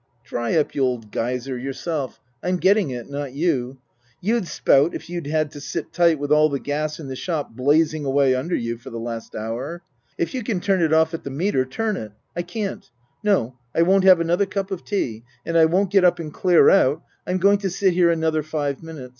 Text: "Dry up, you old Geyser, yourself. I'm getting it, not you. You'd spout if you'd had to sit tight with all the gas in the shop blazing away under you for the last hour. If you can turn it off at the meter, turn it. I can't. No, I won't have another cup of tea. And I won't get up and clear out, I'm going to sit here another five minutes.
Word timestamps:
"Dry 0.25 0.55
up, 0.55 0.73
you 0.73 0.81
old 0.83 1.11
Geyser, 1.11 1.55
yourself. 1.59 2.19
I'm 2.41 2.57
getting 2.57 2.89
it, 2.89 3.07
not 3.07 3.33
you. 3.33 3.77
You'd 4.19 4.47
spout 4.47 4.95
if 4.95 5.11
you'd 5.11 5.27
had 5.27 5.51
to 5.51 5.61
sit 5.61 5.93
tight 5.93 6.17
with 6.17 6.31
all 6.31 6.49
the 6.49 6.59
gas 6.59 6.99
in 6.99 7.07
the 7.07 7.15
shop 7.15 7.51
blazing 7.55 8.03
away 8.03 8.33
under 8.33 8.55
you 8.55 8.79
for 8.79 8.89
the 8.89 8.97
last 8.97 9.35
hour. 9.35 9.83
If 10.17 10.33
you 10.33 10.41
can 10.41 10.59
turn 10.59 10.81
it 10.81 10.91
off 10.91 11.13
at 11.13 11.23
the 11.23 11.29
meter, 11.29 11.65
turn 11.65 11.97
it. 11.97 12.13
I 12.35 12.41
can't. 12.41 12.89
No, 13.23 13.59
I 13.75 13.83
won't 13.83 14.03
have 14.03 14.19
another 14.19 14.47
cup 14.47 14.71
of 14.71 14.83
tea. 14.83 15.23
And 15.45 15.55
I 15.55 15.65
won't 15.65 15.91
get 15.91 16.03
up 16.03 16.17
and 16.17 16.33
clear 16.33 16.71
out, 16.71 17.03
I'm 17.27 17.37
going 17.37 17.59
to 17.59 17.69
sit 17.69 17.93
here 17.93 18.09
another 18.09 18.41
five 18.41 18.81
minutes. 18.81 19.09